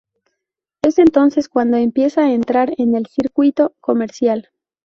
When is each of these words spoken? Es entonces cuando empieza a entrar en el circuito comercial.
Es 0.81 0.97
entonces 0.97 1.47
cuando 1.47 1.77
empieza 1.77 2.21
a 2.21 2.31
entrar 2.33 2.73
en 2.79 2.95
el 2.95 3.05
circuito 3.05 3.75
comercial. 3.79 4.49